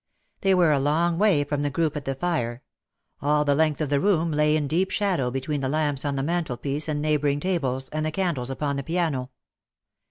They 0.41 0.55
were 0.55 0.71
a 0.71 0.79
long 0.79 1.19
way 1.19 1.43
from 1.43 1.61
the 1.61 1.69
group 1.69 1.95
at 1.95 2.05
the 2.05 2.15
fire— 2.15 2.63
all 3.21 3.45
the 3.45 3.53
length 3.53 3.81
of 3.81 3.89
the 3.89 3.99
room 3.99 4.31
lay 4.31 4.55
in 4.55 4.67
deep 4.67 4.89
shadow 4.89 5.29
between 5.29 5.61
the 5.61 5.69
lamps 5.69 6.05
on 6.05 6.15
the 6.15 6.23
mantelpiece 6.23 6.87
and 6.87 7.03
neighbouring 7.03 7.39
tables, 7.39 7.87
and 7.89 8.03
the 8.03 8.11
candles 8.11 8.49
upon 8.49 8.77
the 8.77 8.83
piano. 8.83 9.29